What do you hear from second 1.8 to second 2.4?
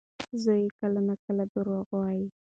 وايي.